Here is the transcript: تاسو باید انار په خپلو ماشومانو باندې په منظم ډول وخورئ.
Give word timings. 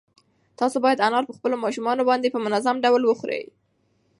تاسو 0.59 0.77
باید 0.85 1.03
انار 1.07 1.23
په 1.27 1.33
خپلو 1.37 1.55
ماشومانو 1.65 2.07
باندې 2.09 2.33
په 2.35 2.39
منظم 2.45 2.75
ډول 2.85 3.01
وخورئ. 3.05 3.43